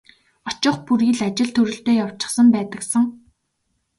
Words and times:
Очих 0.49 0.75
бүрий 0.87 1.11
л 1.17 1.21
ажил 1.27 1.49
төрөлтэй 1.55 1.95
явчихсан 2.03 2.47
байдаг 2.55 2.81
сан. 2.91 3.05